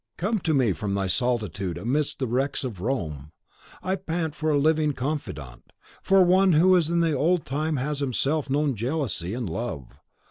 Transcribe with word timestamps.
Come 0.17 0.39
to 0.39 0.53
me 0.55 0.73
from 0.73 0.95
thy 0.95 1.05
solitude 1.05 1.77
amidst 1.77 2.17
the 2.17 2.25
wrecks 2.25 2.63
of 2.63 2.81
Rome! 2.81 3.31
I 3.83 3.93
pant 3.95 4.33
for 4.33 4.49
a 4.49 4.57
living 4.57 4.93
confidant, 4.93 5.71
for 6.01 6.25
one 6.25 6.53
who 6.53 6.75
in 6.75 7.01
the 7.01 7.13
old 7.13 7.45
time 7.45 7.75
has 7.77 7.99
himself 7.99 8.49
known 8.49 8.75
jealousy 8.75 9.35
and 9.35 9.47
love. 9.47 9.99